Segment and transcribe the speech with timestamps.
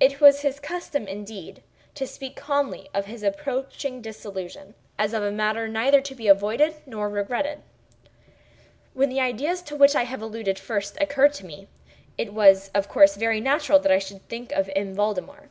[0.00, 1.62] It was his custom, indeed,
[1.94, 6.74] to speak calmly of his approaching dissolution, as of a matter neither to be avoided
[6.86, 7.62] nor regretted.
[8.94, 11.68] When the ideas to which I have alluded first occurred to me,
[12.18, 14.92] it was of course very natural that I should think of M.
[14.92, 15.50] Valdemar.